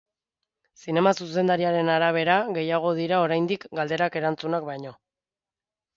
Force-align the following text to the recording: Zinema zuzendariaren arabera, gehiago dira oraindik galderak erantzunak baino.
Zinema 0.83 1.11
zuzendariaren 1.25 1.91
arabera, 1.97 2.39
gehiago 2.57 2.95
dira 3.03 3.21
oraindik 3.27 3.69
galderak 3.81 4.19
erantzunak 4.23 4.71
baino. 4.71 4.99